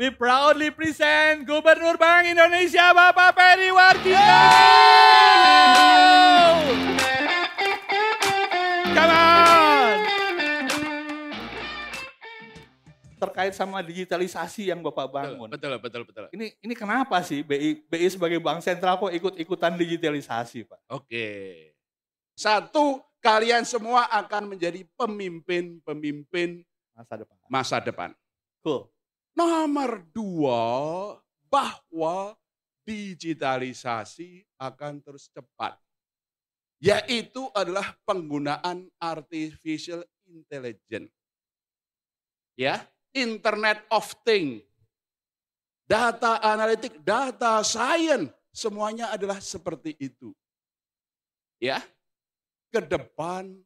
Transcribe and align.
we 0.00 0.08
proudly 0.08 0.72
present 0.72 1.44
Gubernur 1.44 2.00
Bank 2.00 2.32
Indonesia 2.32 2.88
Bapak 2.96 3.36
Peri 3.36 3.68
Warjio. 3.68 4.32
Come 8.96 9.12
on. 9.12 9.96
Terkait 13.20 13.52
sama 13.52 13.84
digitalisasi 13.84 14.72
yang 14.72 14.80
Bapak 14.80 15.12
bangun. 15.12 15.52
Betul, 15.52 15.76
betul, 15.76 16.02
betul. 16.08 16.24
Ini 16.32 16.56
ini 16.64 16.72
kenapa 16.72 17.20
sih 17.20 17.44
BI 17.44 17.84
BI 17.84 18.08
sebagai 18.08 18.40
bank 18.40 18.64
sentral 18.64 18.96
kok 18.96 19.12
ikut-ikutan 19.12 19.76
digitalisasi, 19.76 20.64
Pak? 20.64 20.80
Oke. 20.96 21.28
Satu, 22.32 23.04
kalian 23.20 23.68
semua 23.68 24.08
akan 24.08 24.56
menjadi 24.56 24.80
pemimpin-pemimpin 24.96 26.64
Masa 26.96 27.20
depan. 27.20 27.36
masa 27.52 27.76
depan. 27.84 28.10
Cool. 28.64 28.88
Nomor 29.34 30.04
dua, 30.10 30.62
bahwa 31.50 32.38
digitalisasi 32.86 34.46
akan 34.56 35.02
terus 35.02 35.30
cepat. 35.30 35.78
Yaitu 36.80 37.44
adalah 37.52 37.92
penggunaan 38.08 38.88
artificial 38.96 40.00
intelligence. 40.24 41.12
Ya, 42.56 42.88
Internet 43.12 43.84
of 43.92 44.06
Things. 44.24 44.64
Data 45.84 46.38
analitik, 46.38 47.02
data 47.02 47.60
science, 47.66 48.30
semuanya 48.54 49.10
adalah 49.10 49.42
seperti 49.42 49.98
itu. 49.98 50.30
Ya, 51.58 51.82
ke 52.70 52.80
depan 52.80 53.58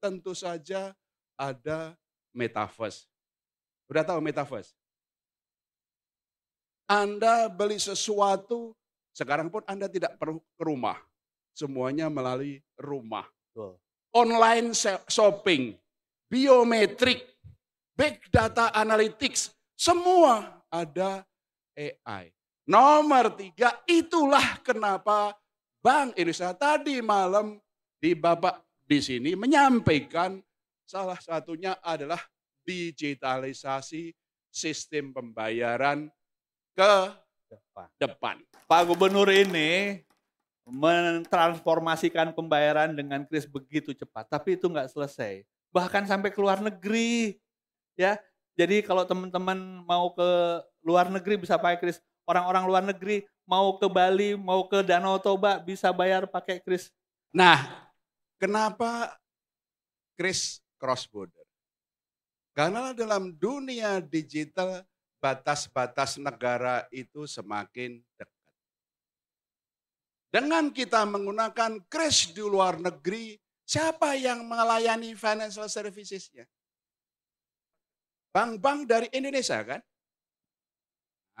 tentu 0.00 0.32
saja 0.32 0.96
ada 1.36 1.94
metaverse. 2.32 3.06
Udah 3.86 4.02
tahu 4.02 4.18
metaverse? 4.24 4.72
Anda 6.86 7.50
beli 7.50 7.82
sesuatu, 7.82 8.74
sekarang 9.10 9.50
pun 9.50 9.62
Anda 9.66 9.90
tidak 9.90 10.14
perlu 10.18 10.38
ke 10.38 10.62
rumah. 10.62 10.98
Semuanya 11.50 12.06
melalui 12.06 12.62
rumah. 12.78 13.26
Betul. 13.50 13.74
Online 14.14 14.72
shopping, 15.10 15.74
biometrik, 16.30 17.26
big 17.98 18.22
data 18.30 18.70
analytics, 18.72 19.50
semua 19.76 20.62
ada 20.70 21.26
AI. 21.76 22.32
Nomor 22.66 23.34
tiga, 23.38 23.82
itulah 23.86 24.58
kenapa 24.64 25.36
Bank 25.78 26.18
Indonesia 26.18 26.50
tadi 26.50 26.98
malam 26.98 27.62
di 28.02 28.10
Bapak 28.16 28.58
di 28.86 28.98
sini 28.98 29.38
menyampaikan 29.38 30.38
salah 30.82 31.18
satunya 31.18 31.78
adalah 31.78 32.18
digitalisasi 32.66 34.10
sistem 34.50 35.14
pembayaran 35.14 36.10
ke 36.76 36.92
Depan. 37.48 37.86
depan. 37.96 38.36
Pak 38.68 38.82
Gubernur 38.84 39.32
ini 39.32 40.02
mentransformasikan 40.66 42.34
pembayaran 42.34 42.92
dengan 42.92 43.22
kris 43.24 43.46
begitu 43.46 43.94
cepat, 43.94 44.26
tapi 44.28 44.58
itu 44.58 44.66
nggak 44.66 44.90
selesai. 44.92 45.46
Bahkan 45.70 46.04
sampai 46.10 46.34
ke 46.34 46.38
luar 46.42 46.58
negeri, 46.58 47.38
ya. 47.94 48.18
Jadi 48.58 48.82
kalau 48.82 49.06
teman-teman 49.06 49.56
mau 49.86 50.12
ke 50.12 50.28
luar 50.82 51.08
negeri 51.08 51.40
bisa 51.40 51.56
pakai 51.56 51.78
kris. 51.78 52.02
Orang-orang 52.26 52.64
luar 52.66 52.82
negeri 52.82 53.22
mau 53.46 53.78
ke 53.78 53.86
Bali, 53.86 54.34
mau 54.34 54.66
ke 54.66 54.82
Danau 54.82 55.22
Toba 55.22 55.62
bisa 55.62 55.94
bayar 55.94 56.26
pakai 56.26 56.58
kris. 56.58 56.90
Nah, 57.30 57.86
kenapa 58.42 59.14
kris 60.18 60.58
cross 60.82 61.06
border? 61.06 61.46
Karena 62.56 62.90
dalam 62.90 63.30
dunia 63.36 64.02
digital 64.02 64.82
batas-batas 65.20 66.20
negara 66.20 66.84
itu 66.92 67.24
semakin 67.24 68.00
dekat. 68.16 68.52
Dengan 70.30 70.68
kita 70.68 71.06
menggunakan 71.08 71.80
kris 71.88 72.36
di 72.36 72.44
luar 72.44 72.76
negeri, 72.76 73.40
siapa 73.64 74.12
yang 74.18 74.44
melayani 74.44 75.16
financial 75.16 75.64
services-nya? 75.64 76.44
Bank-bank 78.36 78.84
dari 78.84 79.08
Indonesia 79.16 79.64
kan? 79.64 79.80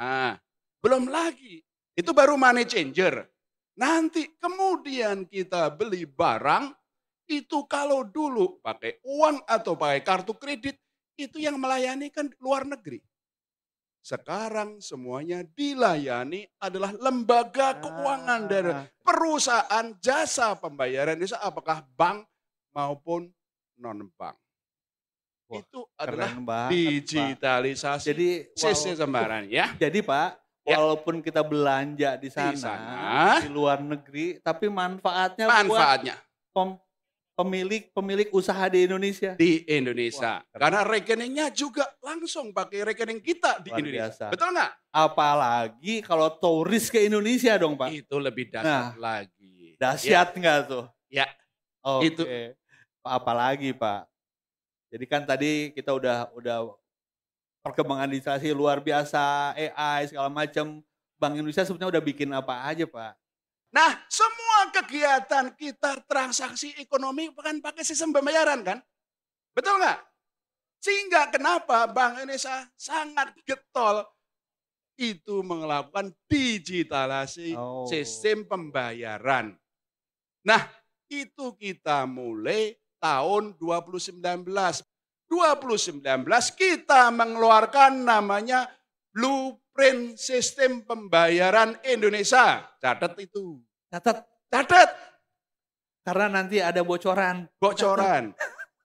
Nah, 0.00 0.40
belum 0.80 1.12
lagi. 1.12 1.60
Itu 1.92 2.16
baru 2.16 2.40
money 2.40 2.64
changer. 2.64 3.28
Nanti 3.76 4.32
kemudian 4.40 5.28
kita 5.28 5.68
beli 5.76 6.08
barang, 6.08 6.72
itu 7.28 7.68
kalau 7.68 8.00
dulu 8.00 8.60
pakai 8.64 9.04
uang 9.04 9.44
atau 9.44 9.76
pakai 9.76 10.00
kartu 10.00 10.32
kredit, 10.40 10.80
itu 11.20 11.36
yang 11.36 11.60
melayani 11.60 12.08
kan 12.08 12.32
luar 12.40 12.64
negeri. 12.64 13.04
Sekarang 14.06 14.78
semuanya 14.78 15.42
dilayani 15.42 16.46
adalah 16.62 16.94
lembaga 16.94 17.74
keuangan 17.82 18.46
dari 18.46 18.70
perusahaan 19.02 19.86
jasa 19.98 20.54
pembayaran 20.54 21.18
Indonesia, 21.18 21.42
apakah 21.42 21.82
bank 21.98 22.22
maupun 22.70 23.26
non-bank. 23.74 24.38
Wah, 25.50 25.58
itu 25.58 25.80
adalah 25.98 26.38
banget, 26.38 26.46
Pak. 26.46 26.68
digitalisasi 26.70 28.06
Jadi 28.06 28.28
sistem 28.54 28.94
walaupun- 28.94 28.98
sembaran 29.02 29.42
ya. 29.50 29.66
Jadi 29.82 29.98
Pak, 30.06 30.28
Ya. 30.62 30.78
walaupun 30.78 31.18
kita 31.18 31.42
belanja 31.42 32.14
di 32.14 32.30
sana, 32.30 32.54
sana. 32.54 33.42
di 33.42 33.50
luar 33.50 33.82
negeri, 33.82 34.38
tapi 34.38 34.70
manfaatnya 34.70 35.46
buat 35.46 35.66
Manfaatnya 35.66 36.14
pem- 36.54 36.78
pemilik 37.36 37.92
pemilik 37.92 38.28
usaha 38.32 38.64
di 38.72 38.88
Indonesia. 38.88 39.36
di 39.36 39.60
Indonesia. 39.68 40.40
Wah. 40.40 40.56
Karena 40.56 40.80
rekeningnya 40.88 41.52
juga 41.52 41.84
langsung 42.00 42.50
pakai 42.56 42.88
rekening 42.88 43.20
kita 43.20 43.60
di 43.60 43.68
Luar 43.68 43.78
Indonesia. 43.84 44.00
biasa. 44.08 44.24
Betul 44.32 44.48
nggak? 44.56 44.72
Apalagi 44.88 45.94
kalau 46.00 46.28
turis 46.40 46.88
ke 46.88 47.04
Indonesia 47.04 47.52
dong 47.60 47.76
Pak. 47.76 47.92
Itu 47.92 48.16
lebih 48.16 48.48
dahsyat 48.48 48.96
lagi. 48.96 49.76
Dahsyat 49.76 50.32
nggak 50.32 50.58
tuh? 50.64 50.84
Ya. 51.12 51.28
Oke. 51.84 52.08
Itu. 52.08 52.22
Pak, 53.04 53.12
Apalagi 53.20 53.70
Pak. 53.76 54.08
Jadi 54.88 55.04
kan 55.04 55.22
tadi 55.28 55.76
kita 55.76 55.92
udah 55.92 56.32
udah 56.32 56.72
perkembangan 57.60 58.08
digitalisasi 58.08 58.48
luar 58.56 58.80
biasa, 58.80 59.52
AI 59.52 60.08
segala 60.08 60.32
macam. 60.32 60.80
Bank 61.16 61.32
Indonesia 61.32 61.64
sebetulnya 61.64 61.96
udah 61.96 62.04
bikin 62.04 62.28
apa 62.32 62.68
aja 62.68 62.84
Pak? 62.84 63.16
Nah, 63.74 63.90
semua 64.06 64.70
kegiatan 64.72 65.52
kita 65.58 66.02
transaksi 66.06 66.72
ekonomi 66.78 67.28
bukan 67.34 67.58
pakai 67.60 67.82
sistem 67.82 68.14
pembayaran 68.14 68.62
kan? 68.62 68.78
Betul 69.52 69.82
nggak? 69.82 69.98
Sehingga 70.80 71.34
kenapa 71.34 71.90
Bank 71.90 72.22
Indonesia 72.22 72.68
sangat 72.78 73.34
getol 73.42 74.06
itu 74.96 75.44
melakukan 75.44 76.14
digitalisasi 76.30 77.52
Oh. 77.52 77.84
sistem 77.84 78.48
pembayaran. 78.48 79.52
Nah, 80.46 80.62
itu 81.10 81.52
kita 81.58 82.08
mulai 82.08 82.78
tahun 83.02 83.58
2019. 83.60 84.80
2019 85.26 86.54
kita 86.54 87.10
mengeluarkan 87.10 88.06
namanya 88.06 88.70
Blueprint 89.76 90.16
Sistem 90.16 90.88
Pembayaran 90.88 91.76
Indonesia. 91.84 92.64
Catat 92.80 93.12
itu. 93.20 93.60
Catat 93.92 94.24
Catat 94.48 94.88
karena 96.00 96.40
nanti 96.40 96.64
ada 96.64 96.80
bocoran. 96.80 97.44
bocoran. 97.60 98.32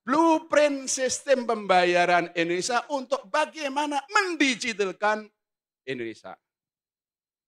Blueprint 0.03 0.91
Sistem 0.91 1.47
Pembayaran 1.47 2.35
Indonesia 2.35 2.84
untuk 2.91 3.24
bagaimana 3.31 4.03
mendigitalkan 4.12 5.31
Indonesia. 5.88 6.35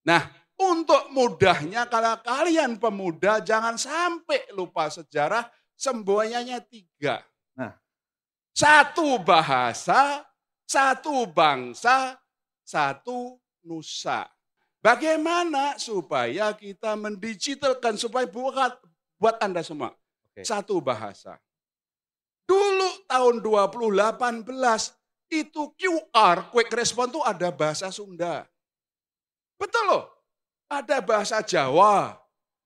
Nah, 0.08 0.24
untuk 0.56 1.12
mudahnya 1.12 1.92
kalau 1.92 2.24
kalian 2.24 2.80
pemuda 2.80 3.44
jangan 3.44 3.76
sampai 3.76 4.56
lupa 4.56 4.88
sejarah 4.88 5.52
semboyannya 5.76 6.64
tiga. 6.64 7.20
Nah. 7.60 7.76
Satu 8.56 9.20
bahasa, 9.20 10.24
satu 10.64 11.28
bangsa, 11.28 12.23
satu 12.64 13.38
nusa. 13.64 14.28
Bagaimana 14.84 15.80
supaya 15.80 16.52
kita 16.52 17.00
mendigitalkan 17.00 17.96
supaya 17.96 18.28
buat 18.28 18.76
buat 19.16 19.40
Anda 19.40 19.64
semua. 19.64 19.96
Oke. 20.28 20.44
Satu 20.44 20.84
bahasa. 20.84 21.40
Dulu 22.44 23.08
tahun 23.08 23.40
2018 23.40 24.44
itu 25.32 25.72
QR 25.80 26.52
quick 26.52 26.68
response 26.76 27.16
itu 27.16 27.22
ada 27.24 27.48
bahasa 27.48 27.88
Sunda. 27.88 28.44
Betul 29.56 29.84
loh. 29.88 30.06
Ada 30.68 31.00
bahasa 31.00 31.40
Jawa, 31.40 32.18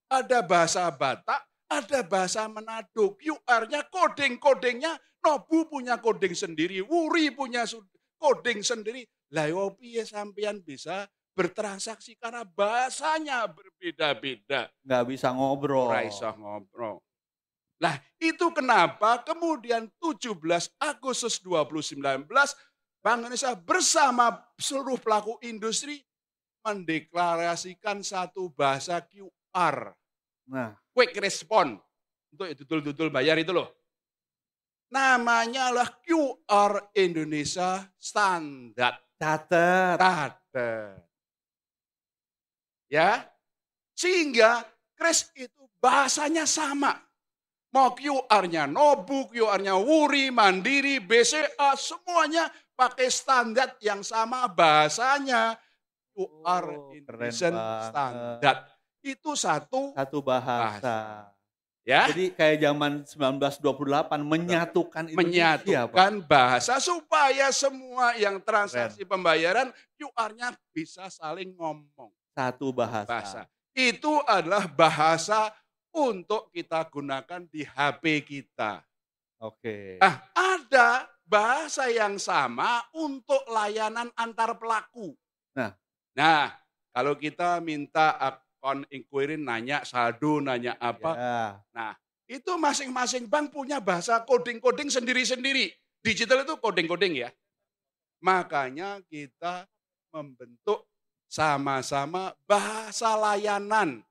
ada 0.09 0.39
bahasa 0.41 0.87
Batak, 0.89 1.43
ada 1.69 1.99
bahasa 2.01 2.47
Manado. 2.49 3.13
QR-nya 3.19 3.85
coding-codingnya 3.91 4.95
Nobu 5.21 5.67
punya 5.67 5.99
coding 5.99 6.31
sendiri, 6.31 6.79
Wuri 6.87 7.35
punya 7.35 7.67
coding 8.15 8.63
sendiri. 8.63 9.03
Lah 9.33 9.51
yo 9.51 9.75
piye 9.75 10.07
sampean 10.07 10.63
bisa 10.63 11.07
bertransaksi 11.37 12.17
karena 12.17 12.41
bahasanya 12.41 13.45
berbeda-beda. 13.45 14.73
Nggak 14.81 15.03
bisa 15.05 15.29
ngobrol. 15.35 15.93
Ora 15.93 16.01
iso 16.07 16.25
ngobrol. 16.33 16.97
Nah, 17.77 17.93
itu 18.17 18.49
kenapa 18.49 19.21
kemudian 19.21 19.85
17 20.01 20.33
Agustus 20.81 21.37
2019 21.45 22.25
Bank 23.05 23.17
Indonesia 23.21 23.53
bersama 23.53 24.33
seluruh 24.57 24.97
pelaku 24.97 25.37
industri 25.45 26.01
mendeklarasikan 26.65 28.01
satu 28.01 28.49
bahasa 28.49 28.97
QR. 29.05 29.93
Nah, 30.49 30.73
Quick 30.91 31.13
response. 31.21 31.77
Untuk 32.33 32.49
dudul-dudul 32.65 33.13
bayar 33.13 33.37
itu 33.37 33.53
loh. 33.53 33.69
Namanya 34.89 35.69
lah 35.69 35.87
QR 36.01 36.91
Indonesia 36.97 37.85
Standar. 37.95 39.06
Catat. 39.19 39.97
Catat. 39.99 40.33
Ya. 42.87 43.27
Sehingga 43.97 44.63
Kris 44.97 45.29
itu 45.37 45.67
bahasanya 45.81 46.45
sama. 46.45 46.97
Mau 47.75 47.93
QR-nya 47.93 48.65
Nobu, 48.65 49.27
QR-nya 49.29 49.75
Wuri, 49.75 50.31
Mandiri, 50.31 51.03
BCA, 51.03 51.75
semuanya 51.75 52.47
pakai 52.73 53.11
standar 53.11 53.75
yang 53.83 54.01
sama 54.01 54.47
bahasanya. 54.47 55.59
QR 56.17 56.65
Oh, 56.73 56.95
Indonesian. 56.97 57.53
Standard. 57.93 58.57
Itu 59.05 59.37
satu 59.37 59.93
Satu 59.93 60.25
bahasa. 60.25 61.29
Ya 61.87 62.11
Jadi 62.11 62.35
kayak 62.35 62.57
zaman 62.59 63.07
1928 63.07 64.19
menyatukan 64.27 65.07
Indonesia, 65.07 65.15
Pak. 65.15 65.23
menyatukan 65.23 66.13
bahasa 66.27 66.75
supaya 66.83 67.47
semua 67.55 68.11
yang 68.19 68.43
transaksi 68.43 69.07
pembayaran 69.07 69.71
QR-nya 69.95 70.51
bisa 70.75 71.07
saling 71.07 71.55
ngomong 71.55 72.11
Satu 72.35 72.75
bahasa. 72.75 73.07
bahasa. 73.07 73.41
Itu 73.71 74.19
adalah 74.27 74.67
bahasa 74.67 75.55
untuk 75.95 76.51
kita 76.51 76.83
gunakan 76.91 77.47
di 77.47 77.63
HP 77.63 78.03
kita. 78.27 78.83
Oke. 79.39 80.01
Ah, 80.03 80.27
ada 80.35 81.07
bahasa 81.23 81.87
yang 81.87 82.17
sama 82.17 82.83
untuk 82.93 83.41
layanan 83.47 84.09
antar 84.17 84.57
pelaku. 84.57 85.13
Nah. 85.53 85.73
Nah, 86.17 86.49
kalau 86.89 87.13
kita 87.13 87.61
minta 87.61 88.17
account 88.67 88.83
inquiry 88.91 89.39
nanya 89.39 89.87
saldo, 89.87 90.43
nanya 90.43 90.75
apa, 90.83 91.15
Ya. 91.71 91.95
itu 92.27 92.51
masing-masing 92.59 93.31
bank 93.31 93.55
punya 93.55 93.79
bahasa 93.79 94.19
coding-coding 94.27 94.91
sendiri-sendiri. 94.91 95.71
Digital 96.03 96.43
itu 96.43 96.59
coding-coding 96.59 97.23
ya. 97.23 97.31
Makanya 98.19 98.99
kita 99.07 99.63
membentuk 100.11 100.83
sama-sama 101.31 102.35
bahasa 102.43 103.15
layanan 103.15 104.03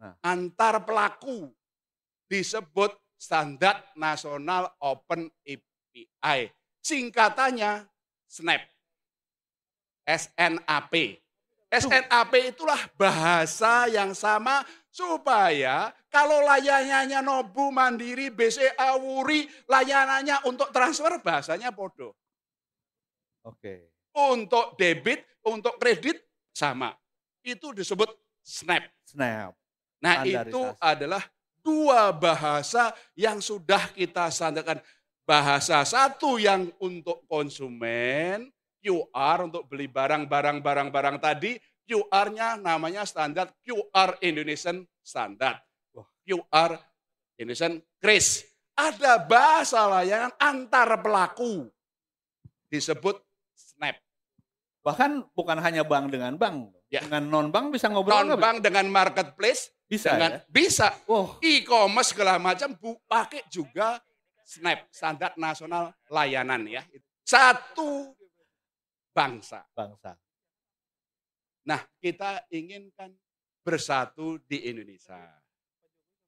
Nah. 0.00 0.16
antar 0.24 0.80
pelaku 0.80 1.52
disebut 2.24 2.96
Standar 3.20 3.84
Nasional 4.00 4.72
Open 4.80 5.28
API. 5.44 6.48
Singkatannya 6.80 7.84
SNAP. 8.24 8.64
SNAP. 10.08 11.19
SNAP 11.70 12.32
itulah 12.50 12.82
bahasa 12.98 13.86
yang 13.86 14.10
sama 14.10 14.66
supaya 14.90 15.94
kalau 16.10 16.42
layanannya 16.42 17.22
Nobu, 17.22 17.70
Mandiri, 17.70 18.34
BCA, 18.34 18.98
Wuri, 18.98 19.46
layanannya 19.70 20.50
untuk 20.50 20.74
transfer 20.74 21.22
bahasanya 21.22 21.70
bodoh. 21.70 22.10
Oke. 23.46 23.94
Untuk 24.10 24.74
debit, 24.74 25.22
untuk 25.46 25.78
kredit 25.78 26.18
sama. 26.50 26.90
Itu 27.46 27.70
disebut 27.70 28.10
SNAP. 28.42 28.84
Snap. 29.06 29.54
Nah 30.02 30.22
itu 30.26 30.62
adalah 30.78 31.22
dua 31.62 32.10
bahasa 32.10 32.94
yang 33.14 33.38
sudah 33.38 33.90
kita 33.94 34.30
sandarkan. 34.30 34.78
Bahasa 35.26 35.86
satu 35.86 36.42
yang 36.42 36.74
untuk 36.82 37.22
konsumen, 37.30 38.50
QR 38.80 39.44
untuk 39.44 39.68
beli 39.68 39.86
barang-barang 39.86 40.64
barang-barang 40.64 41.16
tadi, 41.20 41.60
QR-nya 41.84 42.56
namanya 42.56 43.04
standar 43.04 43.52
QR 43.60 44.16
Indonesian 44.24 44.82
Standard. 45.04 45.60
Wah. 45.92 46.08
QR 46.24 46.80
Indonesian 47.36 47.80
Kris. 48.00 48.46
Ada 48.76 49.20
bahasa 49.20 49.84
layanan 49.84 50.32
antar 50.40 50.88
pelaku. 51.04 51.68
Disebut 52.72 53.20
SNAP. 53.52 54.00
Bahkan 54.80 55.36
bukan 55.36 55.58
hanya 55.60 55.84
bank 55.84 56.08
dengan 56.08 56.40
bank. 56.40 56.72
Ya. 56.88 57.04
Dengan 57.04 57.28
non-bank 57.28 57.76
bisa 57.76 57.92
ngobrol 57.92 58.24
nggak? 58.24 58.34
Non-bank 58.34 58.56
dengan 58.64 58.86
marketplace, 58.88 59.70
Bisa 59.86 60.16
dengan 60.16 60.38
ya? 60.38 60.46
bisa 60.50 60.88
Wah, 61.06 61.38
e-commerce 61.38 62.10
segala 62.14 62.40
macam 62.40 62.74
bu, 62.74 62.98
pakai 63.06 63.46
juga 63.46 64.00
SNAP, 64.42 64.90
Standar 64.90 65.38
Nasional 65.38 65.94
Layanan 66.10 66.66
ya. 66.66 66.82
Satu 67.22 68.10
bangsa. 69.10 69.66
bangsa. 69.74 70.14
Nah, 71.66 71.82
kita 72.00 72.46
inginkan 72.50 73.12
bersatu 73.60 74.40
di 74.48 74.70
Indonesia. 74.70 75.20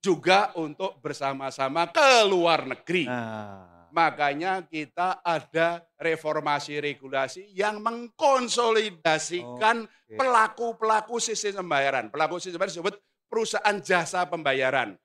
Juga 0.02 0.50
untuk 0.58 0.98
bersama-sama 0.98 1.86
ke 1.94 2.26
luar 2.26 2.66
negeri. 2.66 3.06
Nah, 3.06 3.82
Makanya 3.92 4.64
kita 4.64 5.20
ada 5.20 5.84
reformasi 6.00 6.80
regulasi 6.80 7.52
yang 7.52 7.76
mengkonsolidasikan 7.84 9.84
pelaku-pelaku 10.16 11.20
sistem 11.20 11.68
pembayaran. 11.68 12.08
Pelaku 12.08 12.40
sistem 12.40 12.64
pembayaran 12.64 12.72
disebut 12.72 12.96
perusahaan 13.28 13.76
jasa 13.84 14.24
pembayaran. 14.24 14.96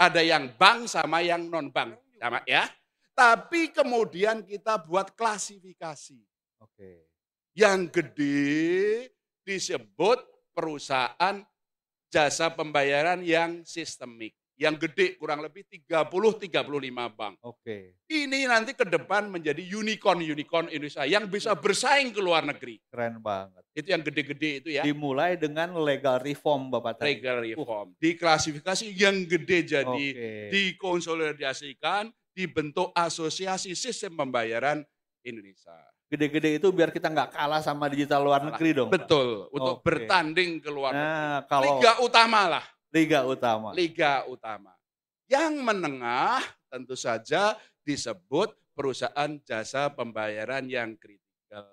Ada 0.00 0.24
yang 0.24 0.56
bank 0.56 0.88
sama 0.88 1.20
yang 1.20 1.52
non-bank. 1.52 2.00
Sama 2.16 2.40
ya. 2.48 2.64
Tapi 3.12 3.76
kemudian 3.76 4.40
kita 4.40 4.80
buat 4.88 5.12
klasifikasi. 5.12 6.24
oke. 6.64 7.09
Yang 7.54 7.80
gede 7.90 8.46
disebut 9.42 10.18
perusahaan 10.54 11.42
jasa 12.10 12.52
pembayaran 12.52 13.22
yang 13.22 13.62
sistemik. 13.66 14.34
Yang 14.60 14.92
gede 14.92 15.16
kurang 15.16 15.40
lebih 15.40 15.64
30-35 15.72 16.52
bank. 17.16 17.40
Oke, 17.40 17.96
Ini 18.04 18.44
nanti 18.44 18.76
ke 18.76 18.84
depan 18.84 19.32
menjadi 19.32 19.64
unicorn-unicorn 19.64 20.68
Indonesia 20.68 21.08
yang 21.08 21.32
bisa 21.32 21.56
bersaing 21.56 22.12
ke 22.12 22.20
luar 22.20 22.44
negeri. 22.44 22.76
keren 22.92 23.24
banget. 23.24 23.64
Itu 23.72 23.88
yang 23.88 24.04
gede-gede 24.04 24.50
itu 24.60 24.68
ya. 24.76 24.84
Dimulai 24.84 25.40
dengan 25.40 25.72
legal 25.80 26.20
reform 26.20 26.68
Bapak 26.68 27.00
tadi. 27.00 27.16
Legal 27.16 27.40
reform. 27.40 27.96
Diklasifikasi 27.96 28.84
yang 28.92 29.24
gede 29.24 29.80
jadi 29.80 29.88
Oke. 29.88 30.52
dikonsolidasikan, 30.52 32.12
dibentuk 32.36 32.92
asosiasi 32.92 33.72
sistem 33.72 34.12
pembayaran 34.12 34.84
Indonesia. 35.24 35.72
Gede-gede 36.10 36.58
itu 36.58 36.68
biar 36.74 36.90
kita 36.90 37.06
nggak 37.06 37.38
kalah 37.38 37.62
sama 37.62 37.86
digital 37.86 38.26
luar 38.26 38.42
negeri 38.42 38.74
dong. 38.74 38.90
Pak. 38.90 39.06
Betul, 39.06 39.46
untuk 39.54 39.78
Oke. 39.78 39.86
bertanding 39.86 40.58
ke 40.58 40.66
luar 40.66 40.90
negeri. 40.90 41.06
Nah, 41.06 41.38
kalau 41.46 41.78
Liga 41.78 41.92
utama 42.02 42.40
lah, 42.50 42.64
liga 42.90 43.20
utama. 43.22 43.68
liga 43.78 44.12
utama. 44.26 44.72
Yang 45.30 45.52
menengah 45.62 46.42
tentu 46.66 46.98
saja 46.98 47.54
disebut 47.86 48.50
perusahaan 48.74 49.30
jasa 49.46 49.86
pembayaran 49.94 50.66
yang 50.66 50.98
kritikal. 50.98 51.70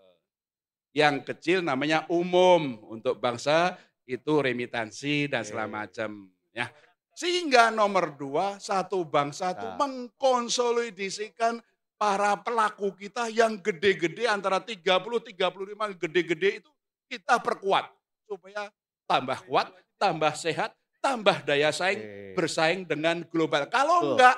Yang 0.94 1.34
kecil 1.34 1.66
namanya 1.66 2.06
umum 2.06 2.78
untuk 2.94 3.18
bangsa 3.18 3.74
itu 4.06 4.38
remitansi 4.38 5.26
dan 5.34 5.42
Oke. 5.42 5.50
segala 5.50 5.66
macam. 5.82 6.30
Ya. 6.54 6.70
Sehingga 7.18 7.74
nomor 7.74 8.14
dua, 8.14 8.62
satu 8.62 9.02
bangsa 9.02 9.58
itu 9.58 9.66
Nah. 9.66 9.82
mengkonsolidasikan 9.82 11.58
para 11.98 12.38
pelaku 12.38 12.94
kita 12.94 13.28
yang 13.34 13.58
gede-gede 13.58 14.30
antara 14.30 14.62
30-35 14.62 15.98
gede-gede 15.98 16.50
itu 16.64 16.72
kita 17.10 17.42
perkuat. 17.42 17.90
Supaya 18.30 18.70
tambah 19.10 19.40
kuat, 19.50 19.74
tambah 19.98 20.34
sehat, 20.38 20.78
tambah 21.02 21.42
daya 21.44 21.74
saing, 21.74 22.00
Oke. 22.00 22.34
bersaing 22.38 22.82
dengan 22.86 23.26
global. 23.26 23.66
Kalau 23.68 23.98
Betul. 24.04 24.12
enggak, 24.16 24.38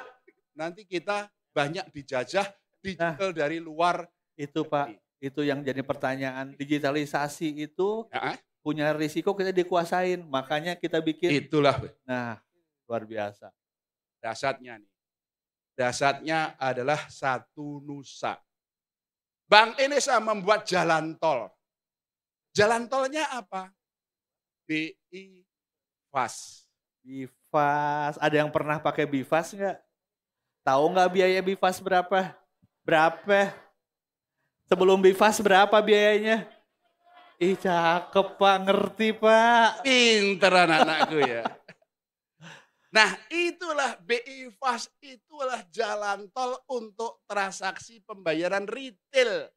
nanti 0.55 0.81
kita 0.87 1.27
banyak 1.51 1.85
dijajah 1.91 2.47
digital 2.79 3.35
dari 3.35 3.59
luar. 3.59 4.07
Itu 4.39 4.63
Pak, 4.63 4.95
itu 5.19 5.41
yang 5.43 5.59
jadi 5.65 5.83
pertanyaan. 5.83 6.55
Digitalisasi 6.55 7.67
itu 7.67 8.07
Ya, 8.13 8.39
punya 8.63 8.93
risiko 8.95 9.35
kita 9.35 9.51
dikuasain. 9.51 10.23
Makanya 10.23 10.77
kita 10.79 11.03
bikin. 11.03 11.43
itulah 11.43 11.75
Nah, 12.07 12.39
luar 12.87 13.03
biasa. 13.03 13.51
dasarnya 14.21 14.77
nih. 14.79 14.91
Dasarnya 15.79 16.59
adalah 16.59 17.07
satu 17.07 17.79
nusa. 17.79 18.35
Bank 19.47 19.79
Indonesia 19.79 20.19
membuat 20.19 20.67
jalan 20.67 21.15
tol. 21.15 21.47
Jalan 22.51 22.91
tolnya 22.91 23.23
apa? 23.31 23.71
BI 24.67 25.47
Fast. 26.11 26.67
Bifas, 26.99 28.19
ada 28.19 28.35
yang 28.35 28.51
pernah 28.51 28.75
pakai 28.75 29.07
Bifas 29.07 29.55
nggak? 29.55 29.79
Tahu 30.67 30.83
nggak 30.91 31.09
biaya 31.15 31.39
Bifas 31.39 31.79
berapa? 31.79 32.35
Berapa? 32.83 33.55
Sebelum 34.67 34.99
Bifas 34.99 35.39
berapa 35.39 35.79
biayanya? 35.79 36.43
Ih 37.39 37.55
cakep 37.55 38.35
Pak, 38.35 38.57
ngerti 38.67 39.15
Pak. 39.15 39.87
Pinter 39.87 40.53
anak-anakku 40.59 41.23
ya. 41.23 41.47
Nah 42.89 43.13
itulah 43.29 44.01
BI 44.01 44.49
Fast, 44.57 44.89
itulah 45.01 45.61
jalan 45.69 46.25
tol 46.33 46.57
untuk 46.73 47.21
transaksi 47.29 48.01
pembayaran 48.01 48.65
retail. 48.65 49.49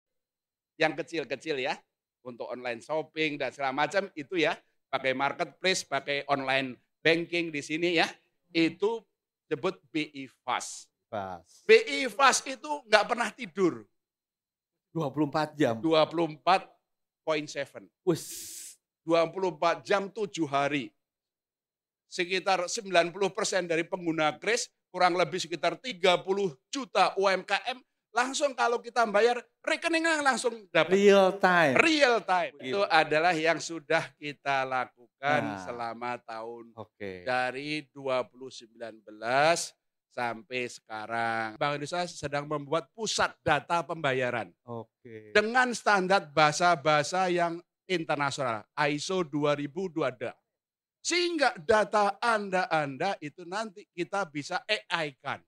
yang 0.81 0.97
kecil-kecil 0.97 1.62
ya, 1.62 1.79
untuk 2.27 2.49
online 2.49 2.83
shopping 2.83 3.39
dan 3.39 3.55
segala 3.55 3.77
macam 3.77 4.09
itu 4.19 4.41
ya, 4.41 4.57
pakai 4.91 5.15
marketplace, 5.15 5.87
pakai 5.87 6.27
online 6.27 6.75
banking 7.05 7.55
di 7.55 7.62
sini 7.62 8.03
ya, 8.03 8.09
itu 8.51 8.99
disebut 9.47 9.79
BI 9.93 10.27
Fast. 10.43 10.91
Pas. 11.12 11.45
BI 11.69 12.09
Fast 12.09 12.49
itu 12.49 12.71
nggak 12.89 13.05
pernah 13.05 13.29
tidur, 13.31 13.85
24 14.93 15.57
jam. 15.57 15.81
24.7. 15.81 17.89
Wis. 18.05 18.61
24 19.03 19.83
jam 19.83 20.07
7 20.12 20.47
hari. 20.47 20.93
Sekitar 22.12 22.69
90% 22.69 23.73
dari 23.73 23.88
pengguna 23.88 24.37
kris, 24.37 24.69
kurang 24.92 25.16
lebih 25.16 25.40
sekitar 25.40 25.81
30 25.81 26.21
juta 26.69 27.16
UMKM, 27.16 27.81
langsung 28.12 28.52
kalau 28.52 28.85
kita 28.85 29.09
bayar, 29.09 29.40
rekeningnya 29.64 30.21
langsung 30.21 30.69
dapat. 30.69 30.92
Real 30.92 31.33
time. 31.40 31.73
Real 31.81 32.21
time. 32.21 32.52
Itu 32.61 32.85
adalah 32.85 33.33
yang 33.33 33.57
sudah 33.57 34.12
kita 34.21 34.69
lakukan 34.69 35.40
Nah. 35.40 35.64
selama 35.64 36.21
tahun 36.21 36.76
Oke. 36.76 37.25
dari 37.25 37.88
2019 37.88 39.73
sampai 40.12 40.69
sekarang. 40.69 41.57
Bank 41.57 41.81
Indonesia 41.81 42.04
sedang 42.04 42.45
membuat 42.45 42.92
pusat 42.92 43.33
data 43.40 43.81
pembayaran 43.81 44.52
Oke. 44.69 45.33
dengan 45.33 45.73
standar 45.73 46.28
bahasa-bahasa 46.28 47.33
yang 47.33 47.57
internasional, 47.88 48.69
ISO 48.76 49.25
2022. 49.25 50.41
Sehingga 51.02 51.59
data 51.59 52.16
Anda-Anda 52.23 53.18
itu 53.18 53.42
nanti 53.42 53.90
kita 53.90 54.23
bisa 54.30 54.62
AI-kan. 54.64 55.42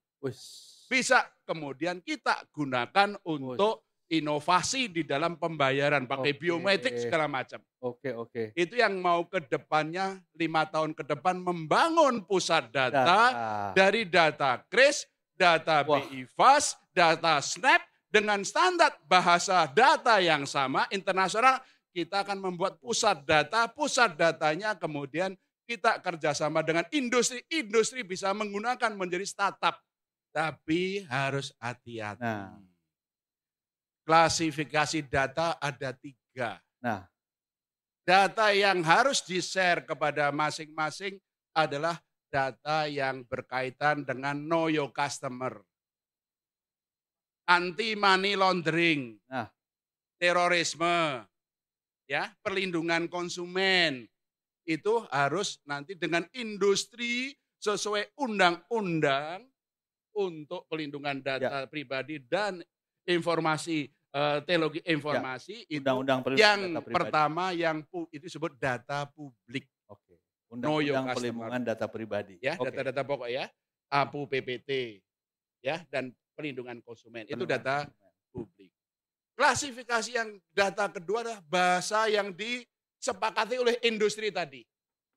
Bisa 0.90 1.22
kemudian 1.46 2.02
kita 2.02 2.42
gunakan 2.50 3.14
untuk 3.22 3.86
inovasi 4.10 4.92
di 4.92 5.02
dalam 5.06 5.40
pembayaran, 5.40 6.04
pakai 6.04 6.36
Oke. 6.36 6.40
biometrik 6.42 6.96
segala 7.00 7.30
macam. 7.30 7.62
Oke, 7.80 8.12
oke. 8.12 8.52
Itu 8.52 8.76
yang 8.76 9.00
mau 9.00 9.24
ke 9.24 9.40
depannya, 9.46 10.20
lima 10.36 10.68
tahun 10.68 10.92
ke 10.92 11.06
depan 11.08 11.40
membangun 11.40 12.20
pusat 12.26 12.68
data, 12.68 13.04
Data. 13.04 13.72
dari 13.72 14.04
data 14.04 14.60
KRIS, 14.68 15.08
data 15.34 15.82
Wah. 15.86 16.02
BI 16.04 16.28
Fast, 16.36 16.78
data 16.92 17.40
Snap, 17.40 17.80
dengan 18.12 18.44
standar 18.46 18.94
bahasa 19.08 19.66
data 19.66 20.20
yang 20.22 20.46
sama 20.46 20.86
internasional, 20.94 21.58
kita 21.90 22.22
akan 22.26 22.38
membuat 22.42 22.78
pusat 22.78 23.22
data, 23.26 23.66
pusat 23.70 24.14
datanya 24.14 24.74
kemudian 24.74 25.34
kita 25.64 26.00
kerjasama 26.04 26.60
dengan 26.60 26.84
industri, 26.92 27.40
industri 27.48 28.04
bisa 28.04 28.30
menggunakan 28.36 28.92
menjadi 28.92 29.24
startup. 29.24 29.80
Tapi 30.34 31.06
harus 31.08 31.54
hati-hati. 31.62 32.20
Nah. 32.20 32.58
Klasifikasi 34.04 35.06
data 35.08 35.56
ada 35.56 35.96
tiga. 35.96 36.60
Nah. 36.82 37.08
Data 38.04 38.52
yang 38.52 38.84
harus 38.84 39.24
di-share 39.24 39.88
kepada 39.88 40.28
masing-masing 40.28 41.16
adalah 41.56 41.96
data 42.28 42.84
yang 42.84 43.24
berkaitan 43.24 44.04
dengan 44.04 44.36
know 44.36 44.68
your 44.68 44.92
customer. 44.92 45.64
Anti 47.48 47.96
money 47.96 48.36
laundering. 48.36 49.16
Nah. 49.30 49.48
Terorisme. 50.20 51.24
Ya, 52.04 52.36
perlindungan 52.44 53.08
konsumen. 53.08 54.04
Itu 54.64 55.04
harus 55.08 55.60
nanti 55.62 55.92
dengan 55.92 56.24
industri 56.32 57.32
sesuai 57.56 58.16
undang-undang 58.16 59.44
untuk 60.12 60.64
pelindungan 60.66 61.20
data 61.20 61.64
pribadi 61.66 62.20
dan 62.20 62.60
informasi 63.04 63.88
eh, 63.90 64.38
teknologi 64.46 64.80
informasi 64.80 65.66
itu 65.66 65.80
Undang-undang 65.82 66.20
perlindungan 66.22 66.44
yang 66.44 66.60
pertama 66.86 67.44
yang 67.50 67.82
pu- 67.82 68.08
itu 68.08 68.24
disebut 68.24 68.56
data 68.56 69.04
publik 69.10 69.68
Oke. 69.84 70.16
Undang-undang 70.48 71.10
customer. 71.10 71.14
perlindungan 71.18 71.62
data 71.66 71.86
pribadi. 71.90 72.34
ya 72.38 72.54
data-data 72.54 73.02
pokok 73.02 73.28
ya 73.28 73.50
APU 73.90 74.24
PPT 74.24 75.02
ya 75.60 75.82
dan 75.90 76.08
perlindungan 76.32 76.78
konsumen 76.80 77.26
itu 77.26 77.34
Perlindungan 77.34 77.58
data 77.58 77.76
konsumen. 77.84 78.30
publik. 78.30 78.70
Klasifikasi 79.34 80.10
yang 80.14 80.30
data 80.54 80.86
kedua 80.86 81.26
adalah 81.26 81.42
bahasa 81.44 82.06
yang 82.06 82.30
disepakati 83.04 83.60
oleh 83.60 83.76
industri 83.84 84.32
tadi. 84.32 84.64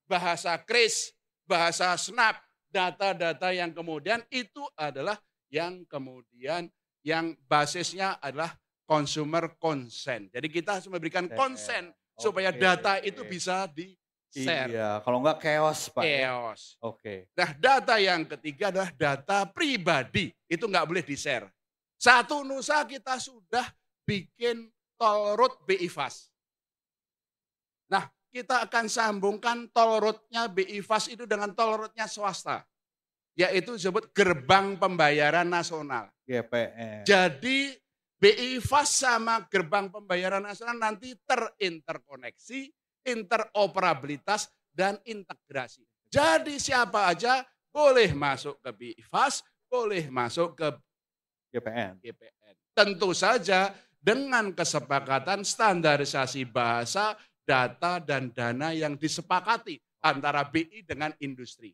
Bahasa 0.04 0.60
KRIS, 0.60 1.16
bahasa 1.48 1.96
SNAP, 1.96 2.36
data-data 2.68 3.56
yang 3.56 3.72
kemudian 3.72 4.20
itu 4.28 4.68
adalah 4.76 5.16
yang 5.48 5.88
kemudian 5.88 6.68
yang 7.00 7.32
basisnya 7.48 8.20
adalah 8.20 8.52
consumer 8.84 9.56
consent. 9.56 10.28
Jadi 10.36 10.48
kita 10.52 10.76
harus 10.76 10.92
memberikan 10.92 11.32
konsen 11.32 11.96
supaya 12.20 12.52
Oke, 12.52 12.60
data 12.60 13.00
itu 13.00 13.24
bisa 13.24 13.64
di-share. 13.72 14.68
Iya, 14.68 15.00
kalau 15.08 15.24
enggak 15.24 15.40
chaos, 15.40 15.88
Pak. 15.88 16.04
ya. 16.04 16.28
Chaos. 16.28 16.76
Oke. 16.84 17.32
Nah, 17.40 17.56
data 17.56 17.96
yang 18.04 18.28
ketiga 18.28 18.68
adalah 18.68 18.92
data 18.92 19.48
pribadi. 19.48 20.28
Itu 20.52 20.68
nggak 20.68 20.88
boleh 20.88 21.04
di-share. 21.08 21.48
Satu 21.96 22.44
nusa 22.44 22.84
kita 22.84 23.16
sudah 23.16 23.64
bikin 24.04 24.68
tol 25.00 25.40
road 25.40 25.56
BI 25.64 25.88
Fast. 25.88 26.37
Nah, 27.88 28.08
kita 28.32 28.68
akan 28.68 28.86
sambungkan 28.92 29.72
tol 29.72 30.04
roadnya 30.04 30.52
BI 30.52 30.84
Fast 30.84 31.12
itu 31.12 31.24
dengan 31.24 31.52
tol 31.56 31.86
roadnya 31.86 32.06
swasta. 32.06 32.64
Yaitu 33.38 33.78
disebut 33.78 34.12
gerbang 34.12 34.76
pembayaran 34.76 35.46
nasional. 35.46 36.10
GPN. 36.26 37.06
Jadi 37.06 37.74
BI 38.18 38.58
Fast 38.60 38.98
sama 38.98 39.46
gerbang 39.46 39.94
pembayaran 39.94 40.42
nasional 40.42 40.76
nanti 40.76 41.14
terinterkoneksi, 41.24 42.60
interoperabilitas, 43.06 44.50
dan 44.74 45.02
integrasi. 45.06 45.82
Jadi 46.10 46.62
siapa 46.62 47.10
aja 47.10 47.42
boleh 47.74 48.14
masuk 48.14 48.62
ke 48.62 48.70
BI 48.74 49.02
Fast, 49.06 49.46
boleh 49.66 50.10
masuk 50.10 50.58
ke 50.58 50.68
GPN. 51.54 52.02
GPN. 52.02 52.54
Tentu 52.78 53.14
saja 53.14 53.74
dengan 53.98 54.54
kesepakatan 54.54 55.42
standarisasi 55.42 56.46
bahasa, 56.46 57.18
data, 57.48 58.04
dan 58.04 58.36
dana 58.36 58.76
yang 58.76 59.00
disepakati 59.00 59.80
antara 60.04 60.44
BI 60.44 60.84
dengan 60.84 61.16
industri. 61.24 61.72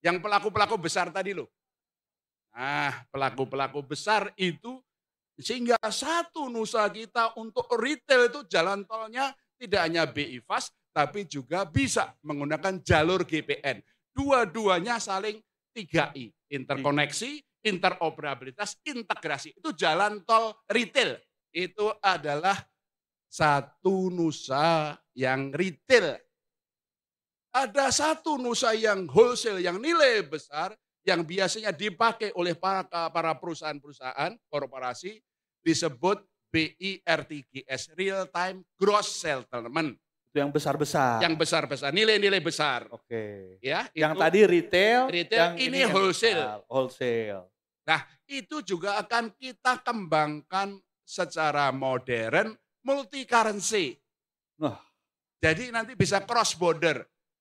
Yang 0.00 0.24
pelaku-pelaku 0.24 0.80
besar 0.80 1.12
tadi 1.12 1.36
loh. 1.36 1.52
Nah, 2.56 3.04
pelaku-pelaku 3.12 3.84
besar 3.84 4.32
itu 4.40 4.80
sehingga 5.36 5.76
satu 5.88 6.48
nusa 6.48 6.88
kita 6.88 7.36
untuk 7.36 7.68
retail 7.76 8.32
itu 8.32 8.40
jalan 8.48 8.82
tolnya 8.88 9.32
tidak 9.60 9.80
hanya 9.84 10.08
BI 10.08 10.40
Fast, 10.40 10.72
tapi 10.90 11.28
juga 11.28 11.68
bisa 11.68 12.16
menggunakan 12.24 12.80
jalur 12.80 13.28
GPN. 13.28 13.84
Dua-duanya 14.10 14.96
saling 14.96 15.36
3I, 15.76 16.32
interkoneksi, 16.50 17.44
interoperabilitas, 17.62 18.80
integrasi. 18.82 19.54
Itu 19.54 19.76
jalan 19.76 20.24
tol 20.24 20.56
retail. 20.66 21.20
Itu 21.52 21.94
adalah 22.00 22.56
satu 23.30 24.10
nusa 24.10 24.98
yang 25.20 25.52
retail. 25.52 26.16
Ada 27.52 27.92
satu 27.92 28.40
nusa 28.40 28.72
yang 28.72 29.04
wholesale, 29.10 29.60
yang 29.60 29.76
nilai 29.76 30.24
besar, 30.24 30.72
yang 31.04 31.20
biasanya 31.26 31.74
dipakai 31.74 32.32
oleh 32.32 32.54
para, 32.56 32.86
para 33.10 33.34
perusahaan-perusahaan, 33.36 34.38
korporasi, 34.48 35.18
disebut 35.60 36.22
BIRTGS, 36.54 37.92
Real 37.98 38.24
Time 38.30 38.62
Gross 38.78 39.18
Settlement. 39.18 39.92
Itu 40.30 40.46
yang 40.46 40.54
besar-besar. 40.54 41.18
Yang 41.26 41.34
besar-besar, 41.42 41.90
nilai-nilai 41.90 42.38
besar. 42.38 42.86
Oke. 42.94 43.58
Ya, 43.58 43.90
Yang 43.98 44.14
itu- 44.14 44.22
tadi 44.22 44.40
retail, 44.46 45.00
Retail, 45.10 45.40
yang 45.42 45.54
ini 45.58 45.76
yang 45.82 45.90
wholesale. 45.90 46.38
besar. 46.38 46.58
Wholesale. 46.70 47.42
Nah, 47.82 48.00
itu 48.30 48.56
juga 48.62 48.94
akan 49.02 49.34
kita 49.34 49.82
kembangkan 49.82 50.78
secara 51.02 51.74
modern 51.74 52.54
multi 52.86 53.26
currency. 53.26 53.98
Wah. 54.62 54.78
Jadi 55.40 55.72
nanti 55.72 55.96
bisa 55.96 56.20
cross 56.28 56.52
border. 56.54 57.00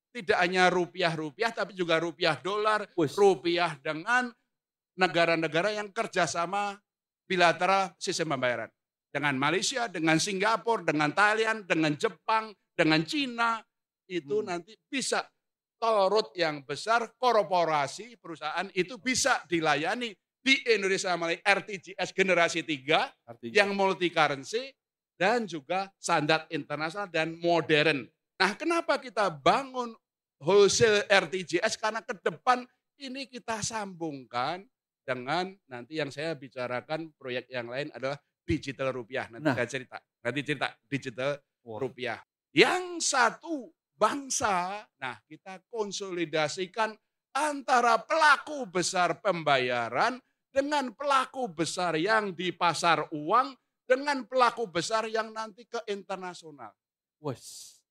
Tidak 0.09 0.39
hanya 0.41 0.73
rupiah-rupiah 0.73 1.53
tapi 1.53 1.77
juga 1.77 2.01
rupiah 2.01 2.33
dolar, 2.39 2.87
rupiah 2.97 3.77
dengan 3.77 4.33
negara-negara 4.97 5.75
yang 5.77 5.93
kerjasama 5.93 6.79
bilateral 7.29 7.93
sistem 8.01 8.33
pembayaran. 8.33 8.71
Dengan 9.13 9.37
Malaysia, 9.37 9.85
dengan 9.85 10.17
Singapura, 10.17 10.81
dengan 10.81 11.13
Thailand, 11.13 11.65
dengan 11.69 11.93
Jepang, 11.93 12.49
dengan 12.73 13.05
Cina, 13.05 13.61
itu 14.09 14.41
Hmm. 14.41 14.49
nanti 14.49 14.73
bisa 14.89 15.21
tol 15.77 16.09
road 16.09 16.33
yang 16.33 16.65
besar, 16.65 17.13
korporasi, 17.21 18.17
perusahaan 18.17 18.65
itu 18.73 18.97
bisa 18.97 19.45
dilayani 19.45 20.11
di 20.41 20.55
Indonesia 20.73 21.13
melalui 21.15 21.39
RTGS 21.43 22.15
generasi 22.15 22.63
3 22.63 23.11
Artinya 23.27 23.55
yang 23.63 23.75
multi 23.75 24.09
currency 24.09 24.71
dan 25.19 25.43
juga 25.43 25.91
standar 25.99 26.47
internasional 26.47 27.11
dan 27.11 27.35
modern. 27.43 28.07
Nah, 28.39 28.55
kenapa 28.55 28.95
kita 28.95 29.27
bangun 29.27 29.91
wholesale 30.39 31.03
RTGS? 31.11 31.75
Karena 31.75 31.99
ke 31.99 32.15
depan 32.23 32.63
ini 33.03 33.27
kita 33.27 33.59
sambungkan 33.59 34.63
dengan 35.03 35.51
nanti 35.67 35.99
yang 35.99 36.07
saya 36.07 36.39
bicarakan 36.39 37.11
proyek 37.19 37.51
yang 37.51 37.67
lain 37.67 37.91
adalah 37.91 38.15
digital 38.47 38.95
rupiah. 38.95 39.27
Nanti 39.27 39.51
Nah. 39.51 39.55
saya 39.59 39.67
cerita. 39.67 39.97
Nanti 40.23 40.39
cerita 40.47 40.67
digital 40.87 41.31
Wah. 41.67 41.79
rupiah. 41.83 42.19
Yang 42.55 43.11
satu 43.11 43.67
bangsa, 43.99 44.87
nah 44.97 45.19
kita 45.27 45.59
konsolidasikan 45.67 46.95
antara 47.35 47.99
pelaku 47.99 48.65
besar 48.71 49.19
pembayaran 49.19 50.17
dengan 50.49 50.89
pelaku 50.95 51.45
besar 51.51 51.93
yang 51.99 52.33
di 52.33 52.49
pasar 52.49 53.05
uang 53.11 53.53
dengan 53.89 54.21
pelaku 54.29 54.69
besar 54.69 55.09
yang 55.09 55.33
nanti 55.33 55.65
ke 55.65 55.81
internasional. 55.89 56.69
Wes. 57.17 57.81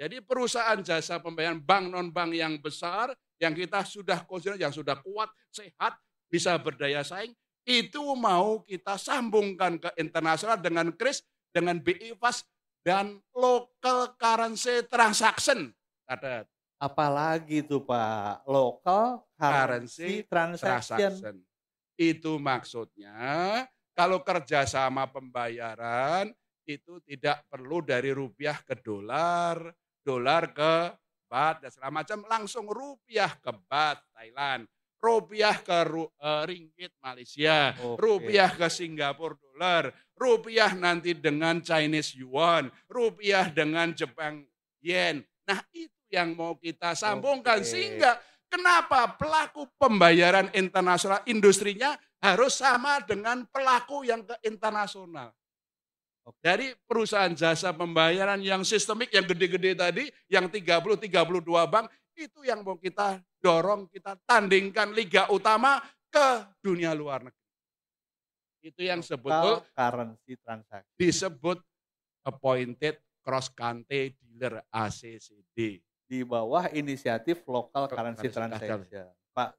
Jadi 0.00 0.24
perusahaan 0.24 0.80
jasa 0.80 1.20
pembayaran 1.20 1.60
bank 1.60 1.92
non 1.92 2.08
bank 2.08 2.32
yang 2.32 2.56
besar 2.56 3.12
yang 3.36 3.52
kita 3.52 3.84
sudah 3.84 4.24
konsolidasi 4.24 4.64
yang 4.64 4.72
sudah 4.72 4.96
kuat, 5.04 5.28
sehat, 5.52 5.92
bisa 6.32 6.56
berdaya 6.56 7.04
saing, 7.04 7.36
itu 7.68 8.00
mau 8.16 8.64
kita 8.64 8.96
sambungkan 8.96 9.76
ke 9.76 9.92
internasional 10.00 10.56
dengan 10.56 10.88
KRIS, 10.88 11.20
dengan 11.52 11.76
BI 11.76 12.16
Fast, 12.16 12.48
dan 12.80 13.20
local 13.36 14.16
currency 14.16 14.88
transaction. 14.88 15.68
Ada 16.08 16.48
Apalagi 16.80 17.60
tuh 17.60 17.84
Pak, 17.84 18.48
local 18.48 19.28
currency, 19.36 20.24
Currency 20.24 20.24
transaction. 20.24 21.12
transaction. 21.12 21.34
Itu 22.00 22.40
maksudnya 22.40 23.12
kalau 24.00 24.24
kerjasama 24.24 25.12
pembayaran 25.12 26.32
itu 26.64 27.04
tidak 27.04 27.44
perlu 27.52 27.84
dari 27.84 28.16
rupiah 28.16 28.56
ke 28.64 28.80
dolar, 28.80 29.60
dolar 30.00 30.56
ke 30.56 30.96
baht 31.28 31.60
dan 31.60 31.68
segala 31.68 32.00
macam 32.00 32.24
langsung 32.24 32.64
rupiah 32.72 33.28
ke 33.36 33.52
baht 33.68 34.00
Thailand, 34.16 34.64
rupiah 35.04 35.52
ke 35.60 35.84
ru- 35.84 36.08
eh, 36.16 36.42
ringgit 36.48 36.96
Malaysia, 37.04 37.76
Oke. 37.76 38.00
rupiah 38.00 38.48
ke 38.48 38.72
Singapura 38.72 39.36
dolar, 39.36 39.92
rupiah 40.16 40.72
nanti 40.72 41.12
dengan 41.12 41.60
Chinese 41.60 42.16
yuan, 42.16 42.72
rupiah 42.88 43.52
dengan 43.52 43.92
Jepang 43.92 44.40
yen. 44.80 45.20
Nah, 45.44 45.60
itu 45.76 45.92
yang 46.08 46.32
mau 46.32 46.56
kita 46.56 46.96
sambungkan 46.96 47.60
Oke. 47.60 47.68
sehingga 47.68 48.16
kenapa 48.48 49.12
pelaku 49.20 49.68
pembayaran 49.76 50.48
internasional 50.56 51.20
industrinya 51.28 52.00
harus 52.20 52.60
sama 52.60 53.00
dengan 53.02 53.48
pelaku 53.48 54.04
yang 54.04 54.20
ke 54.22 54.36
internasional. 54.44 55.32
Dari 56.38 56.76
perusahaan 56.86 57.32
jasa 57.32 57.74
pembayaran 57.74 58.38
yang 58.38 58.62
sistemik, 58.62 59.10
yang 59.10 59.26
gede-gede 59.26 59.74
tadi, 59.74 60.04
yang 60.30 60.46
30-32 60.46 61.10
bank, 61.66 61.90
itu 62.14 62.40
yang 62.46 62.62
mau 62.62 62.76
kita 62.78 63.18
dorong, 63.40 63.88
kita 63.90 64.14
tandingkan 64.28 64.92
liga 64.94 65.26
utama 65.32 65.80
ke 66.12 66.44
dunia 66.60 66.92
luar 66.92 67.24
negeri. 67.24 67.48
Itu 68.60 68.84
yang 68.84 69.00
sebetul 69.00 69.64
currency 69.72 70.36
transaction. 70.36 70.94
disebut 71.00 71.58
appointed 72.28 73.00
cross 73.24 73.48
country 73.48 74.12
dealer 74.20 74.60
ACCD. 74.68 75.80
Di 76.04 76.20
bawah 76.26 76.68
inisiatif 76.74 77.40
local 77.48 77.88
Local 77.88 77.96
currency 77.96 78.28
currency 78.28 78.68
transaction. 78.68 79.08
Pak, 79.32 79.56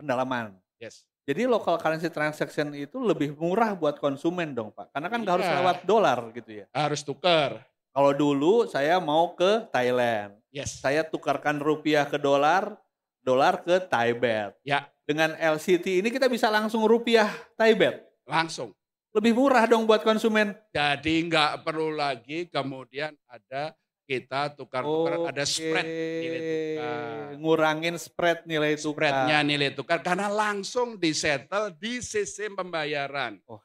pendalaman. 0.00 0.58
Yes. 0.82 1.09
Jadi 1.28 1.46
local 1.46 1.76
currency 1.76 2.08
transaction 2.08 2.72
itu 2.72 2.96
lebih 2.98 3.36
murah 3.36 3.76
buat 3.76 4.00
konsumen 4.00 4.56
dong 4.56 4.72
Pak. 4.72 4.90
Karena 4.90 5.08
kan 5.12 5.18
nggak 5.22 5.34
harus 5.40 5.48
Iya. 5.48 5.56
lewat 5.62 5.78
dolar 5.84 6.18
gitu 6.32 6.50
ya. 6.64 6.66
Harus 6.72 7.00
tukar. 7.04 7.62
Kalau 7.90 8.12
dulu 8.14 8.66
saya 8.66 8.96
mau 9.02 9.34
ke 9.34 9.66
Thailand. 9.70 10.38
Yes. 10.50 10.78
Saya 10.82 11.06
tukarkan 11.06 11.58
rupiah 11.62 12.06
ke 12.06 12.18
dolar, 12.18 12.74
dolar 13.22 13.62
ke 13.62 13.78
Thai 13.82 14.14
baht. 14.16 14.56
Ya. 14.64 14.88
Dengan 15.06 15.34
LCT 15.34 15.98
ini 16.02 16.08
kita 16.10 16.30
bisa 16.30 16.46
langsung 16.50 16.86
rupiah 16.86 17.30
Thai 17.58 17.74
baht. 17.74 17.98
Langsung. 18.26 18.70
Lebih 19.10 19.34
murah 19.34 19.66
dong 19.66 19.90
buat 19.90 20.06
konsumen. 20.06 20.54
Jadi 20.70 21.26
nggak 21.26 21.66
perlu 21.66 21.90
lagi 21.90 22.46
kemudian 22.46 23.10
ada 23.26 23.74
kita 24.10 24.50
tukar-tukar, 24.58 25.30
ada 25.30 25.46
spread 25.46 25.86
nilai 25.86 26.40
tukar. 26.42 27.06
Ngurangin 27.38 27.94
spread 27.94 28.38
nilai 28.42 28.74
tukar. 28.74 28.90
Spreadnya 29.14 29.38
nilai 29.46 29.70
tukar 29.70 29.98
karena 30.02 30.26
langsung 30.26 30.98
disetel 30.98 31.70
di 31.78 32.02
sistem 32.02 32.58
pembayaran. 32.58 33.38
Oh. 33.46 33.62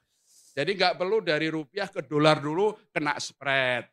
Jadi 0.54 0.70
nggak 0.78 0.94
perlu 0.94 1.18
dari 1.18 1.50
rupiah 1.50 1.90
ke 1.90 2.06
dolar 2.06 2.38
dulu 2.38 2.78
kena 2.94 3.18
spread. 3.18 3.90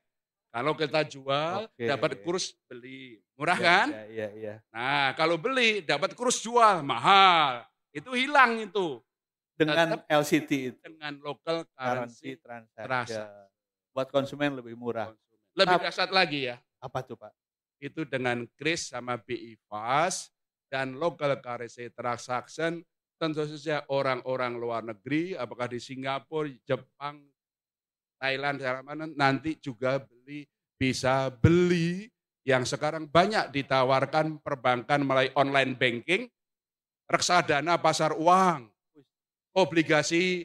Kalau 0.53 0.77
kita 0.77 1.01
jual 1.09 1.65
Oke. 1.65 1.89
dapat 1.89 2.21
kurs 2.21 2.53
beli, 2.69 3.17
murah 3.33 3.57
Iya, 3.57 3.65
kan? 3.65 3.87
Iya, 3.89 4.03
iya, 4.05 4.27
iya. 4.37 4.55
Nah 4.69 5.17
kalau 5.17 5.41
beli 5.41 5.81
dapat 5.81 6.13
kurs 6.13 6.37
jual 6.37 6.85
mahal, 6.85 7.65
itu 7.89 8.13
hilang 8.13 8.61
itu 8.61 9.01
Dengan 9.57 9.97
LCT 10.05 10.51
itu. 10.69 10.77
dengan 10.85 11.17
local 11.25 11.65
Currency 11.73 11.73
currency 11.73 12.29
transaction. 12.37 12.85
transaction. 12.85 13.49
Buat 13.97 14.07
konsumen 14.13 14.61
lebih 14.61 14.77
murah. 14.77 15.09
konsumen. 15.09 15.32
Lebih 15.53 15.77
Tap- 15.77 15.85
dahsyat 15.85 16.11
lagi 16.11 16.49
ya, 16.49 16.57
Apa 16.81 17.05
tuh 17.05 17.17
Pak? 17.17 17.31
itu 17.83 18.07
dengan 18.07 18.47
KRIS 18.55 18.95
sama 18.95 19.19
BI 19.19 19.59
Fast 19.67 20.31
dan 20.71 20.95
local 20.95 21.35
currency 21.43 21.91
transaction. 21.91 22.79
Tentu 23.19 23.43
saja 23.43 23.83
orang-orang 23.91 24.55
luar 24.55 24.81
negeri, 24.83 25.35
apakah 25.35 25.67
di 25.67 25.79
Singapura, 25.83 26.49
Jepang, 26.63 27.23
Thailand, 28.19 28.59
segala 28.59 28.81
mana, 28.83 29.05
nanti 29.07 29.59
juga 29.59 29.99
beli 29.99 30.47
bisa 30.79 31.27
beli. 31.29 32.07
Yang 32.43 32.75
sekarang 32.75 33.07
banyak 33.07 33.55
ditawarkan 33.55 34.43
perbankan 34.43 34.99
melalui 35.07 35.31
online 35.39 35.79
banking, 35.79 36.27
reksadana 37.07 37.79
pasar 37.79 38.11
uang, 38.19 38.67
obligasi 39.55 40.43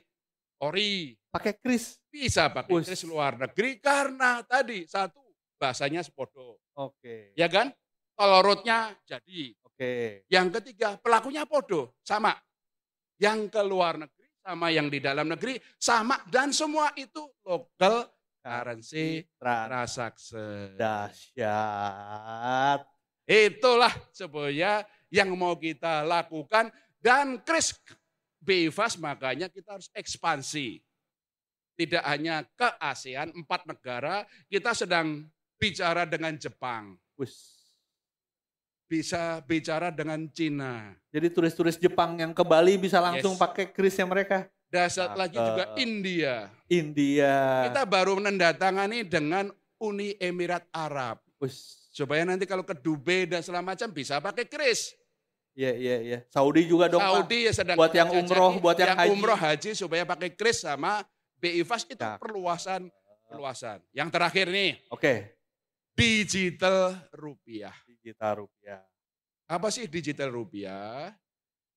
ori, 0.62 1.18
Pakai 1.28 1.54
kris. 1.60 2.00
Bisa 2.18 2.50
pakai 2.50 2.74
Wus. 2.74 2.90
kris 2.90 3.06
luar 3.06 3.38
negeri 3.38 3.78
karena 3.78 4.42
tadi 4.42 4.82
satu 4.90 5.22
bahasanya 5.54 6.02
sepodo, 6.02 6.58
Oke. 6.74 7.30
ya 7.38 7.46
kan? 7.46 7.70
Kalau 8.18 8.42
roadnya 8.42 8.90
jadi. 9.06 9.54
Oke. 9.62 10.26
Yang 10.26 10.58
ketiga 10.58 10.98
pelakunya 10.98 11.46
podo 11.46 11.94
sama. 12.02 12.34
Yang 13.22 13.54
ke 13.54 13.62
luar 13.62 14.02
negeri 14.02 14.26
sama 14.42 14.66
yang 14.74 14.90
di 14.90 14.98
dalam 14.98 15.30
negeri 15.30 15.54
sama 15.78 16.18
dan 16.26 16.50
semua 16.50 16.90
itu 16.98 17.22
local 17.46 18.10
currency 18.42 19.22
transaction. 19.38 20.74
Dahsyat. 20.74 22.82
Itulah 23.28 23.92
sebenarnya 24.10 24.82
yang 25.14 25.30
mau 25.38 25.54
kita 25.54 26.02
lakukan 26.02 26.74
dan 26.98 27.38
Kris 27.46 27.78
Bifas 28.38 28.96
makanya 28.96 29.52
kita 29.52 29.76
harus 29.76 29.92
ekspansi. 29.92 30.80
Tidak 31.78 32.02
hanya 32.02 32.42
ke 32.58 32.66
ASEAN, 32.82 33.30
empat 33.38 33.62
negara, 33.62 34.26
kita 34.50 34.74
sedang 34.74 35.30
bicara 35.54 36.02
dengan 36.02 36.34
Jepang, 36.34 36.98
bisa 38.88 39.38
bicara 39.46 39.94
dengan 39.94 40.26
Cina. 40.32 40.90
Jadi 41.14 41.30
turis-turis 41.30 41.78
Jepang 41.78 42.18
yang 42.18 42.34
ke 42.34 42.42
Bali 42.42 42.74
bisa 42.80 42.98
langsung 42.98 43.38
Yes. 43.38 43.42
pakai 43.46 43.64
krisnya 43.70 44.10
mereka. 44.10 44.50
Dasar 44.68 45.14
lagi 45.14 45.38
juga. 45.38 45.70
India. 45.78 46.50
India. 46.68 47.70
Kita 47.70 47.86
baru 47.86 48.18
menandatangani 48.18 49.06
dengan 49.06 49.48
Uni 49.78 50.18
Emirat 50.18 50.66
Arab. 50.74 51.22
Wus. 51.38 51.88
Supaya 51.94 52.26
nanti 52.26 52.44
kalau 52.44 52.66
ke 52.66 52.74
Dubai 52.74 53.24
dan 53.24 53.40
segala 53.40 53.62
macam 53.64 53.88
bisa 53.94 54.18
pakai 54.18 54.44
kris. 54.50 54.98
Iya, 55.54 55.72
iya, 55.74 55.96
iya. 56.02 56.18
Saudi 56.30 56.66
juga 56.66 56.86
dong. 56.86 57.00
Saudi 57.02 57.46
ya 57.48 57.52
sedang 57.54 57.74
Buat 57.78 57.90
yang 57.94 58.10
umroh, 58.12 58.58
buat 58.62 58.78
yang 58.78 58.94
haji. 58.94 59.10
umroh 59.10 59.38
haji 59.38 59.70
supaya 59.74 60.02
pakai 60.06 60.30
kris 60.34 60.62
sama 60.62 61.02
BI 61.38 61.62
Fast 61.62 61.86
itu 61.86 61.98
Cakep. 61.98 62.18
perluasan 62.18 62.90
perluasan. 63.28 63.78
Yang 63.92 64.08
terakhir 64.16 64.46
nih, 64.48 64.72
Oke. 64.88 65.36
digital 65.92 66.96
rupiah. 67.12 67.76
Digital 67.84 68.44
rupiah. 68.44 68.80
Apa 69.48 69.68
sih 69.68 69.84
digital 69.86 70.32
rupiah? 70.32 71.12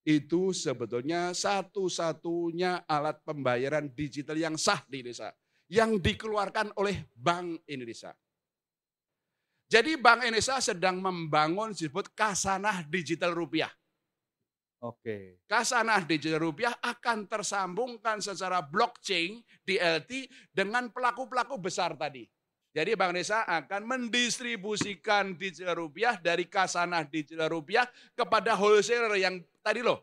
Itu 0.01 0.49
sebetulnya 0.49 1.35
satu-satunya 1.35 2.89
alat 2.89 3.21
pembayaran 3.21 3.91
digital 3.93 4.33
yang 4.39 4.55
sah 4.57 4.81
di 4.87 5.05
Indonesia. 5.05 5.29
Yang 5.71 5.91
dikeluarkan 6.03 6.73
oleh 6.79 7.05
Bank 7.13 7.63
Indonesia. 7.69 8.11
Jadi 9.71 9.95
Bank 9.95 10.27
Indonesia 10.27 10.59
sedang 10.59 10.99
membangun 10.99 11.71
disebut 11.71 12.11
kasanah 12.11 12.83
digital 12.91 13.31
rupiah. 13.31 13.71
Oke. 14.81 15.37
Kasanah 15.45 16.01
digital 16.09 16.41
rupiah 16.41 16.73
akan 16.81 17.29
tersambungkan 17.29 18.17
secara 18.17 18.65
blockchain 18.65 19.37
DLT 19.61 20.25
dengan 20.49 20.89
pelaku-pelaku 20.89 21.61
besar 21.61 21.93
tadi. 21.93 22.25
Jadi 22.71 22.97
Bank 22.97 23.13
Indonesia 23.13 23.45
akan 23.45 23.81
mendistribusikan 23.83 25.37
digital 25.37 25.85
rupiah 25.85 26.17
dari 26.17 26.49
kasanah 26.49 27.05
digital 27.05 27.51
rupiah 27.51 27.85
kepada 28.17 28.57
wholesaler 28.57 29.21
yang 29.21 29.37
tadi 29.61 29.85
loh. 29.85 30.01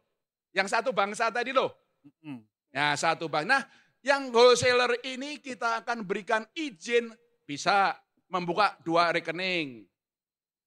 Yang 0.55 0.79
satu 0.79 0.95
bangsa 0.95 1.33
tadi 1.35 1.51
loh. 1.51 1.75
Mm-mm. 2.05 2.39
Nah 2.77 2.95
satu 2.95 3.27
bank. 3.27 3.51
Nah 3.51 3.65
yang 4.05 4.31
wholesaler 4.31 5.01
ini 5.03 5.43
kita 5.43 5.83
akan 5.83 6.07
berikan 6.07 6.47
izin 6.55 7.11
bisa 7.43 7.99
membuka 8.31 8.77
dua 8.85 9.11
rekening. 9.11 9.89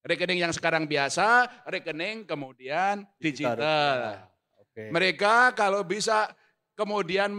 Rekening 0.02 0.42
yang 0.42 0.54
sekarang 0.54 0.90
biasa, 0.90 1.46
rekening 1.70 2.26
kemudian 2.26 3.06
digital. 3.22 4.26
Oke. 4.58 4.90
Mereka 4.90 5.54
kalau 5.54 5.86
bisa 5.86 6.34
kemudian 6.74 7.30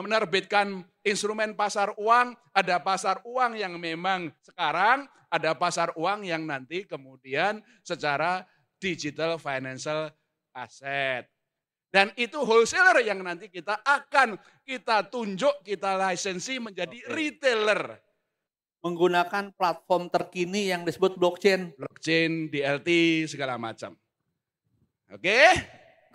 menerbitkan 0.00 0.80
instrumen 1.04 1.52
pasar 1.52 1.92
uang, 2.00 2.32
ada 2.56 2.80
pasar 2.80 3.20
uang 3.28 3.52
yang 3.60 3.76
memang 3.76 4.32
sekarang, 4.40 5.04
ada 5.28 5.52
pasar 5.52 5.92
uang 5.92 6.24
yang 6.24 6.48
nanti 6.48 6.88
kemudian 6.88 7.60
secara 7.84 8.48
digital 8.80 9.36
financial 9.36 10.08
asset. 10.56 11.28
Dan 11.90 12.14
itu 12.14 12.38
wholesaler 12.40 13.02
yang 13.02 13.20
nanti 13.20 13.50
kita 13.50 13.82
akan 13.82 14.38
kita 14.62 15.10
tunjuk, 15.10 15.66
kita 15.66 15.98
lisensi 15.98 16.56
menjadi 16.62 16.96
Oke. 17.02 17.12
retailer. 17.12 17.98
Menggunakan 18.80 19.52
platform 19.52 20.08
terkini 20.08 20.72
yang 20.72 20.88
disebut 20.88 21.20
blockchain. 21.20 21.76
Blockchain, 21.76 22.48
DLT, 22.48 22.88
segala 23.28 23.60
macam. 23.60 23.92
Oke? 25.12 25.40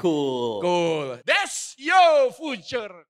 Cool. 0.02 0.66
Cool. 0.66 1.08
That's 1.22 1.78
your 1.78 2.34
future. 2.34 3.06